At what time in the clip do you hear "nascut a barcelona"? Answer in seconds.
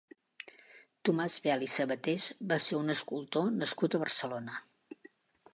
3.63-4.61